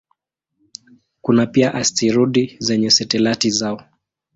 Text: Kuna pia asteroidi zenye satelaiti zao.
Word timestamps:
Kuna 1.21 1.45
pia 1.45 1.73
asteroidi 1.73 2.55
zenye 2.59 2.89
satelaiti 2.91 3.49
zao. 3.51 3.83